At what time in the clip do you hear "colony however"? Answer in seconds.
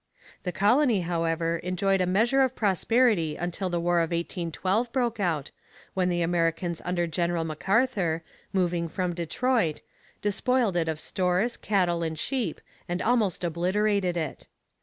0.51-1.57